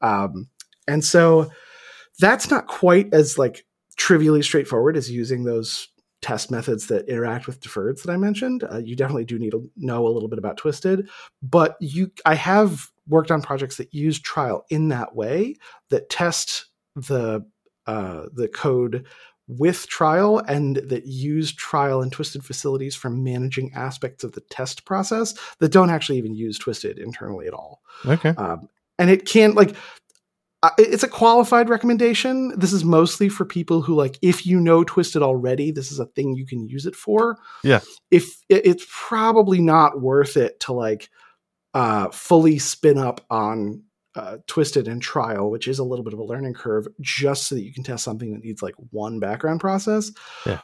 [0.00, 0.48] Um,
[0.88, 1.50] and so
[2.18, 5.88] that's not quite as like trivially straightforward as using those
[6.22, 8.64] test methods that interact with deferreds that I mentioned.
[8.64, 11.10] Uh, you definitely do need to know a little bit about Twisted,
[11.42, 15.56] but you, I have worked on projects that use trial in that way
[15.90, 17.44] that test the
[17.86, 19.06] uh, the code
[19.46, 24.86] with trial and that use trial and twisted facilities for managing aspects of the test
[24.86, 27.82] process that don't actually even use twisted internally at all.
[28.06, 28.30] Okay.
[28.30, 29.76] Um, and it can't like
[30.78, 32.58] it's a qualified recommendation.
[32.58, 36.06] This is mostly for people who like if you know twisted already this is a
[36.06, 37.36] thing you can use it for.
[37.62, 37.80] Yeah.
[38.10, 41.10] If it's probably not worth it to like
[41.74, 43.82] uh, fully spin up on
[44.14, 47.54] uh, twisted and trial, which is a little bit of a learning curve, just so
[47.56, 50.12] that you can test something that needs like one background process.
[50.46, 50.60] Yeah.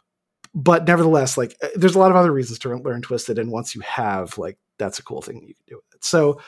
[0.54, 3.74] But nevertheless, like uh, there's a lot of other reasons to learn twisted, and once
[3.74, 6.04] you have, like that's a cool thing you can do with it.
[6.04, 6.40] So,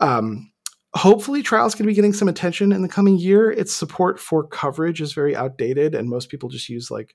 [0.00, 0.52] um,
[0.94, 3.50] hopefully, trials going to be getting some attention in the coming year.
[3.50, 7.14] Its support for coverage is very outdated, and most people just use like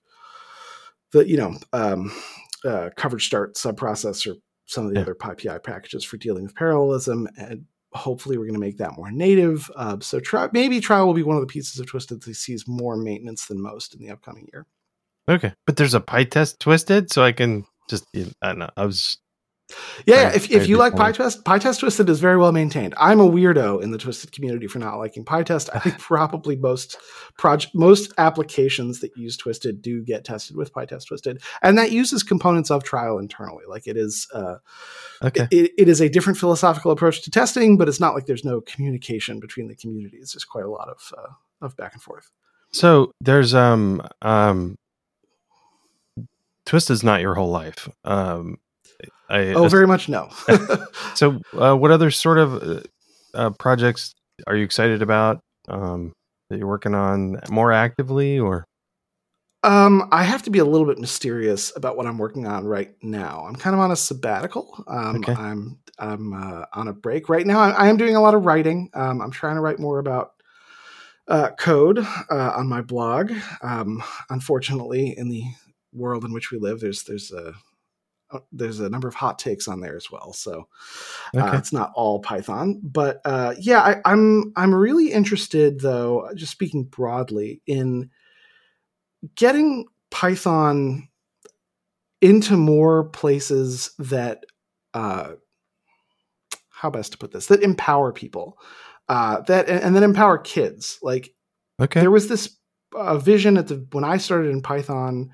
[1.11, 2.11] the you know um,
[2.65, 4.35] uh, coverage start subprocess or
[4.67, 5.01] some of the yeah.
[5.01, 7.27] other PyPI packages for dealing with parallelism.
[7.37, 9.69] And hopefully, we're going to make that more native.
[9.75, 12.67] Uh, so try, maybe trial will be one of the pieces of Twisted that sees
[12.67, 14.65] more maintenance than most in the upcoming year.
[15.29, 18.69] Okay, but there's a PyTest Twisted, so I can just I don't know.
[18.77, 19.17] I was
[20.05, 22.93] yeah, if, if you like PyTest, PyTest Twisted is very well maintained.
[22.97, 25.69] I'm a weirdo in the Twisted community for not liking PyTest.
[25.73, 26.97] I think probably most
[27.37, 32.23] project most applications that use Twisted do get tested with PyTest Twisted, and that uses
[32.23, 33.65] components of trial internally.
[33.67, 34.55] Like it is, uh,
[35.21, 38.45] okay, it, it is a different philosophical approach to testing, but it's not like there's
[38.45, 40.31] no communication between the communities.
[40.33, 41.33] There's quite a lot of uh,
[41.65, 42.31] of back and forth.
[42.71, 44.77] So there's um um
[46.65, 47.89] Twist is not your whole life.
[48.03, 48.59] Um,
[49.29, 50.29] I, oh, very much no.
[51.15, 52.81] so, uh, what other sort of uh,
[53.33, 54.13] uh, projects
[54.45, 56.13] are you excited about um,
[56.49, 58.65] that you're working on more actively, or?
[59.63, 62.93] Um, I have to be a little bit mysterious about what I'm working on right
[63.01, 63.45] now.
[63.47, 64.83] I'm kind of on a sabbatical.
[64.87, 65.33] Um, okay.
[65.33, 67.59] I'm I'm uh, on a break right now.
[67.59, 68.89] I, I, am doing a lot of writing.
[68.93, 70.33] Um, I'm trying to write more about
[71.27, 73.31] uh, code uh, on my blog.
[73.61, 75.43] Um, unfortunately, in the
[75.91, 77.53] world in which we live, there's there's a
[78.51, 80.33] there's a number of hot takes on there as well.
[80.33, 80.67] So
[81.35, 81.55] uh, okay.
[81.55, 86.51] uh, it's not all Python, but uh, yeah, I, I'm I'm really interested though, just
[86.51, 88.09] speaking broadly, in
[89.35, 91.09] getting Python
[92.21, 94.45] into more places that
[94.93, 95.33] uh,
[96.69, 98.57] how best to put this that empower people
[99.09, 100.99] uh, that and, and then empower kids.
[101.01, 101.33] Like
[101.79, 102.57] okay, there was this
[102.95, 105.31] uh, vision at the when I started in Python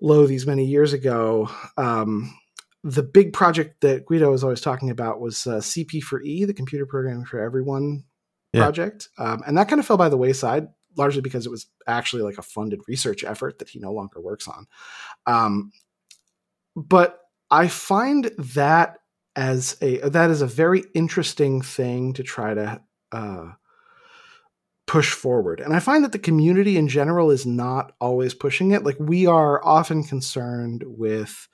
[0.00, 2.36] low these many years ago, um,
[2.84, 6.54] the big project that Guido was always talking about was uh, CP for E, the
[6.54, 8.04] Computer Programming for Everyone
[8.52, 8.62] yeah.
[8.62, 12.22] project, um, and that kind of fell by the wayside largely because it was actually
[12.22, 14.66] like a funded research effort that he no longer works on.
[15.26, 15.72] Um,
[16.74, 18.98] but I find that
[19.34, 22.80] as a that is a very interesting thing to try to
[23.12, 23.52] uh,
[24.96, 25.60] push forward.
[25.60, 28.82] And I find that the community in general is not always pushing it.
[28.82, 31.48] Like we are often concerned with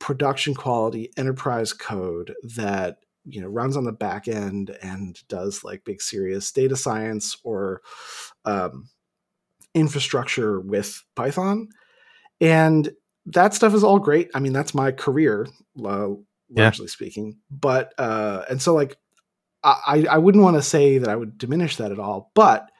[0.00, 5.84] production quality enterprise code that you know runs on the back end and does like
[5.84, 7.80] big serious data science or
[8.44, 8.88] um,
[9.72, 11.68] infrastructure with python
[12.40, 12.90] and
[13.26, 15.46] that stuff is all great i mean that's my career
[15.84, 16.08] uh,
[16.48, 16.90] largely yeah.
[16.90, 18.96] speaking but uh and so like
[19.62, 22.70] I, I wouldn't want to say that I would diminish that at all, but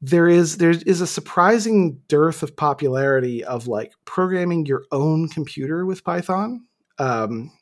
[0.00, 5.84] there is there is a surprising dearth of popularity of like programming your own computer
[5.84, 6.64] with Python.
[6.98, 7.52] Um,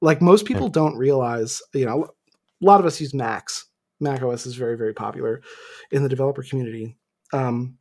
[0.00, 3.66] like most people don't realize, you know, a lot of us use Macs.
[3.98, 5.42] Mac OS is very very popular
[5.90, 6.96] in the developer community.
[7.32, 7.76] Um,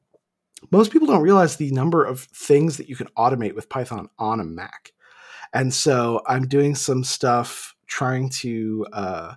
[0.72, 4.40] most people don't realize the number of things that you can automate with Python on
[4.40, 4.92] a Mac.
[5.54, 9.34] And so I'm doing some stuff trying to uh,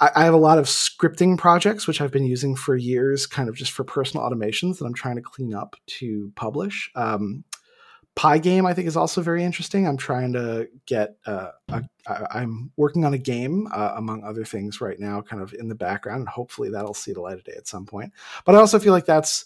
[0.00, 3.48] I, I, have a lot of scripting projects which I've been using for years, kind
[3.48, 6.90] of just for personal automations that I'm trying to clean up to publish.
[6.94, 7.44] Um,
[8.16, 9.86] Pygame, I think, is also very interesting.
[9.86, 11.16] I'm trying to get.
[11.26, 11.82] Uh, a,
[12.30, 15.74] I'm working on a game, uh, among other things, right now, kind of in the
[15.74, 18.12] background, and hopefully that'll see the light of day at some point.
[18.44, 19.44] But I also feel like that's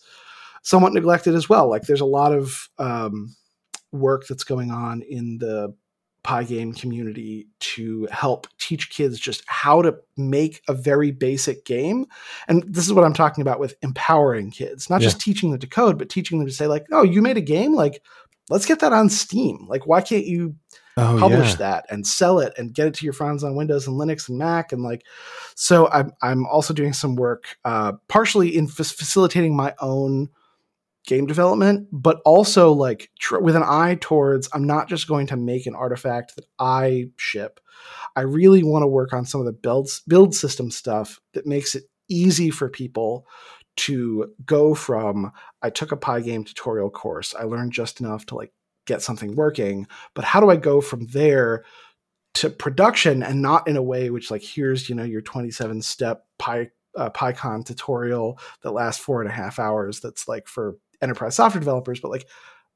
[0.63, 1.69] somewhat neglected as well.
[1.69, 3.37] Like there's a lot of um,
[3.93, 5.75] work that's going on in the
[6.25, 12.07] Pygame community to help teach kids just how to make a very basic game.
[12.49, 15.09] And this is what I'm talking about with empowering kids, not yeah.
[15.09, 17.43] just teaching them to code, but teaching them to say, like, oh, you made a
[17.43, 17.75] game?
[17.75, 18.03] Like,
[18.49, 19.67] let's get that on Steam.
[19.69, 20.57] Like, why can't you
[20.97, 21.57] oh, publish yeah.
[21.57, 24.39] that and sell it and get it to your friends on Windows and Linux and
[24.39, 24.73] Mac?
[24.73, 25.03] And like,
[25.55, 30.31] so I'm, I'm also doing some work, uh, partially in f- facilitating my own
[31.07, 35.37] game development, but also like tr- with an eye towards I'm not just going to
[35.37, 37.61] make an artifact that I ship.
[38.17, 41.75] I really want to work on some of the builds build system stuff that makes
[41.75, 43.27] it easy for people
[43.77, 45.33] to go from
[45.63, 48.53] I took a Pygame tutorial course, I learned just enough to like
[48.87, 51.65] get something working, but how do I go from there
[52.35, 56.27] to production and not in a way which like here's you know your 27 step
[56.39, 60.01] Py uh, PyCon tutorial that lasts four and a half hours.
[60.01, 62.27] That's like for enterprise software developers, but like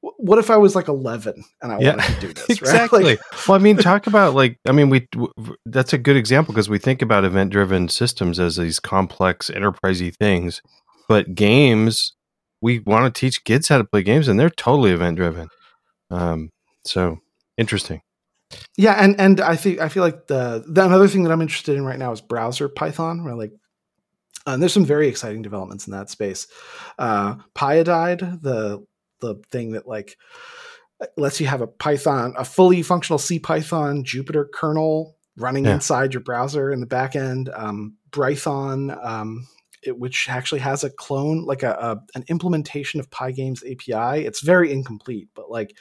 [0.01, 2.49] what if I was like 11 and I yeah, wanted to do this?
[2.49, 3.03] exactly.
[3.03, 3.19] Right?
[3.19, 5.33] Like, well, I mean, talk about like, I mean, we, w-
[5.65, 10.15] that's a good example because we think about event driven systems as these complex enterprisey
[10.15, 10.61] things,
[11.07, 12.13] but games,
[12.61, 15.49] we want to teach kids how to play games and they're totally event driven.
[16.09, 16.51] Um,
[16.85, 17.19] so
[17.57, 18.01] interesting.
[18.77, 18.93] Yeah.
[18.93, 21.85] And, and I think, I feel like the, the, another thing that I'm interested in
[21.85, 23.51] right now is browser Python, where like
[24.49, 26.47] uh, and there's some very exciting developments in that space.
[26.97, 28.83] Uh, Pyodide, the
[29.21, 30.17] the thing that like
[31.17, 35.75] lets you have a Python, a fully functional C Python Jupyter kernel running yeah.
[35.75, 37.49] inside your browser in the back end.
[37.53, 39.47] Um, Brython, um,
[39.83, 44.25] it, which actually has a clone, like a, a, an implementation of Pygame's API.
[44.25, 45.77] It's very incomplete, but like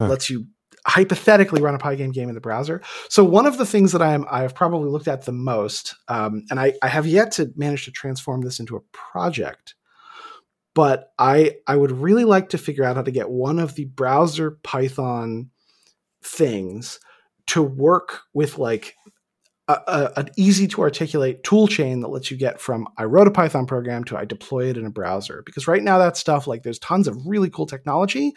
[0.00, 0.08] huh.
[0.08, 0.46] lets you
[0.86, 2.82] hypothetically run a Pygame game in the browser.
[3.08, 6.58] So one of the things that I'm I've probably looked at the most, um, and
[6.58, 9.74] I, I have yet to manage to transform this into a project,
[10.74, 13.84] but I I would really like to figure out how to get one of the
[13.84, 15.50] browser Python
[16.22, 16.98] things
[17.48, 18.94] to work with like
[19.68, 23.28] a, a, an easy to articulate tool chain that lets you get from I wrote
[23.28, 25.42] a Python program to I deploy it in a browser.
[25.44, 28.34] Because right now that stuff like there's tons of really cool technology,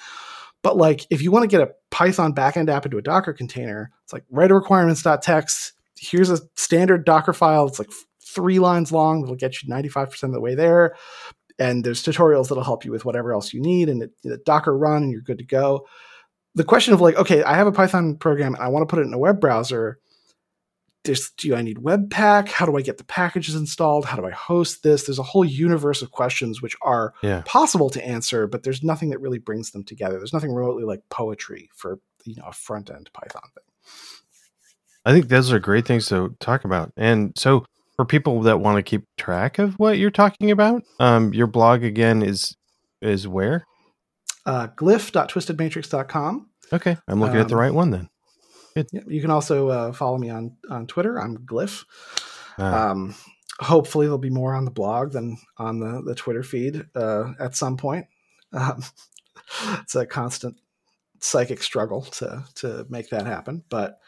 [0.65, 3.91] but like, if you want to get a Python backend app into a Docker container,
[4.03, 5.73] it's like write a requirements.txt.
[5.95, 7.67] Here's a standard Docker file.
[7.67, 7.91] It's like
[8.25, 9.21] three lines long.
[9.21, 10.95] It'll get you 95% of the way there.
[11.59, 13.89] And there's tutorials that'll help you with whatever else you need.
[13.89, 15.85] And it Docker run and you're good to go.
[16.55, 18.97] The question of like, okay, I have a Python program and I want to put
[18.97, 19.99] it in a web browser
[21.37, 22.49] do I need Webpack?
[22.49, 24.05] How do I get the packages installed?
[24.05, 25.03] How do I host this?
[25.03, 27.43] There's a whole universe of questions which are yeah.
[27.45, 30.17] possible to answer, but there's nothing that really brings them together.
[30.17, 33.63] There's nothing remotely like poetry for you know a front end Python thing.
[35.05, 36.91] I think those are great things to talk about.
[36.97, 41.33] And so for people that want to keep track of what you're talking about, um,
[41.33, 42.55] your blog again is
[43.01, 43.65] is where?
[44.45, 46.49] Uh, glyph.twistedmatrix.com.
[46.73, 48.09] Okay, I'm looking um, at the um, right one then.
[48.75, 48.89] Good.
[49.07, 51.19] You can also uh, follow me on on Twitter.
[51.19, 51.85] I'm Glyph.
[52.57, 52.91] Ah.
[52.91, 53.15] Um,
[53.59, 57.55] hopefully, there'll be more on the blog than on the the Twitter feed uh, at
[57.55, 58.07] some point.
[58.51, 58.83] Um,
[59.81, 60.59] it's a constant
[61.21, 63.99] psychic struggle to to make that happen, but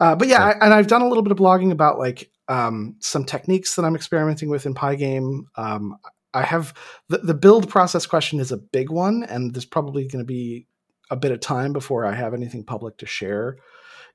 [0.00, 2.96] uh, but yeah, I, and I've done a little bit of blogging about like um,
[3.00, 5.44] some techniques that I'm experimenting with in Pygame.
[5.56, 5.96] Um,
[6.34, 6.74] I have
[7.08, 10.66] the, the build process question is a big one, and there's probably going to be
[11.10, 13.56] a bit of time before I have anything public to share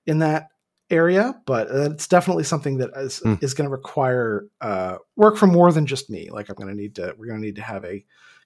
[0.05, 0.49] in that
[0.89, 3.41] area, but it's definitely something that is, mm.
[3.43, 6.29] is going to require uh, work from more than just me.
[6.29, 8.05] Like I'm going to need to, we're going to need to have a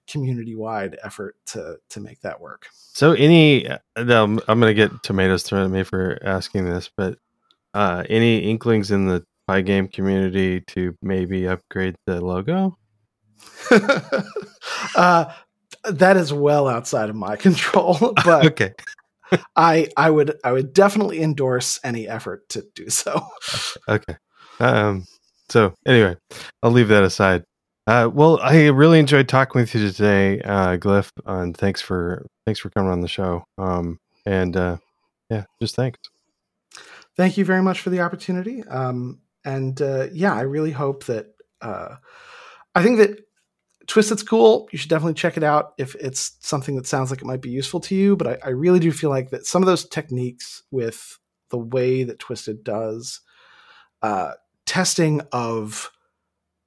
[0.10, 2.68] community wide effort to to make that work.
[2.74, 7.20] So any, uh, I'm going to get tomatoes thrown at me for asking this, but
[7.74, 12.78] uh, any inklings in the Pygame community to maybe upgrade the logo?
[14.96, 15.32] uh,
[15.86, 18.74] that is well outside of my control, but okay.
[19.56, 23.26] I I would I would definitely endorse any effort to do so.
[23.88, 24.18] okay.
[24.60, 25.06] Um.
[25.50, 26.16] So anyway,
[26.62, 27.44] I'll leave that aside.
[27.88, 32.60] Uh, well, I really enjoyed talking with you today, uh, Glyph, and thanks for thanks
[32.60, 33.44] for coming on the show.
[33.58, 34.78] Um, and uh,
[35.30, 35.98] yeah, just thanks.
[37.18, 38.64] Thank you very much for the opportunity.
[38.64, 41.96] Um, and uh, yeah, I really hope that uh,
[42.76, 43.20] I think that
[43.90, 44.70] Twisted's cool.
[44.72, 47.50] You should definitely check it out if it's something that sounds like it might be
[47.50, 48.16] useful to you.
[48.16, 51.18] But I, I really do feel like that some of those techniques with
[51.50, 53.22] the way that Twisted does
[54.04, 54.34] uh,
[54.68, 55.92] testing of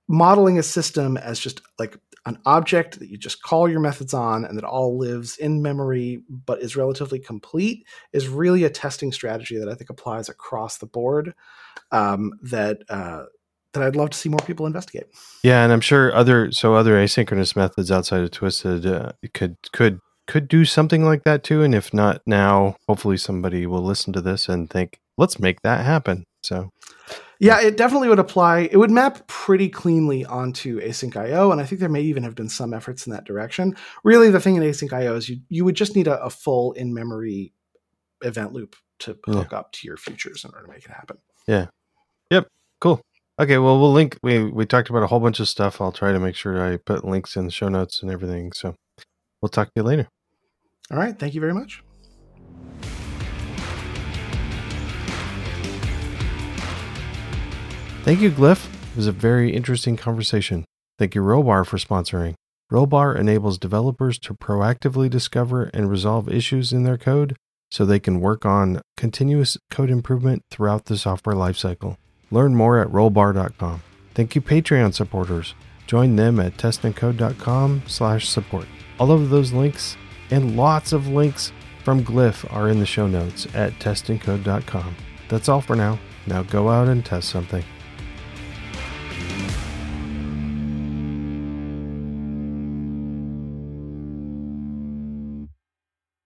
[0.08, 1.96] modeling a system as just like
[2.26, 6.22] an object that you just call your methods on and that all lives in memory
[6.28, 10.86] but is relatively complete is really a testing strategy that I think applies across the
[10.86, 11.34] board.
[11.92, 13.24] Um, that uh,
[13.72, 15.06] that I'd love to see more people investigate.
[15.42, 20.00] Yeah, and I'm sure other so other asynchronous methods outside of Twisted uh, could could
[20.26, 21.62] could do something like that too.
[21.62, 25.84] And if not now, hopefully somebody will listen to this and think, let's make that
[25.84, 26.24] happen.
[26.42, 26.70] So
[27.40, 28.68] yeah, it definitely would apply.
[28.70, 32.48] It would map pretty cleanly onto asyncio, and I think there may even have been
[32.48, 33.74] some efforts in that direction.
[34.04, 36.94] Really, the thing in asyncio is you you would just need a, a full in
[36.94, 37.52] memory
[38.22, 39.58] event loop to hook yeah.
[39.58, 41.18] up to your futures in order to make it happen.
[41.48, 41.66] Yeah.
[42.30, 42.46] Yep.
[42.80, 43.00] Cool.
[43.42, 43.58] Okay.
[43.58, 44.16] Well, we'll link.
[44.22, 45.80] We we talked about a whole bunch of stuff.
[45.80, 48.52] I'll try to make sure I put links in the show notes and everything.
[48.52, 48.76] So
[49.40, 50.06] we'll talk to you later.
[50.92, 51.18] All right.
[51.18, 51.82] Thank you very much.
[58.04, 58.64] Thank you, Glyph.
[58.92, 60.64] It was a very interesting conversation.
[60.96, 62.34] Thank you, Rollbar, for sponsoring.
[62.72, 67.34] Rollbar enables developers to proactively discover and resolve issues in their code
[67.72, 71.96] so they can work on continuous code improvement throughout the software lifecycle.
[72.32, 73.82] Learn more at rollbar.com.
[74.14, 75.54] Thank you, Patreon supporters.
[75.86, 78.66] Join them at testandcode.com slash support.
[78.98, 79.96] All of those links
[80.30, 81.52] and lots of links
[81.84, 84.96] from Glyph are in the show notes at testandcode.com.
[85.28, 85.98] That's all for now.
[86.26, 87.64] Now go out and test something.